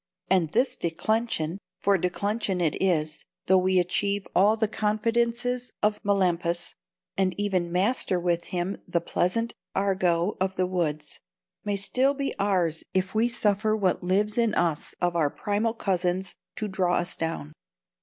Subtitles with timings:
[0.31, 6.73] And this declension—for declension it is, though we achieve all the confidences of Melampus,
[7.19, 13.13] and even master with him the pleasant argot of the woods—may still be ours if
[13.13, 17.53] we suffer what lives in us of our primal cousins to draw us down.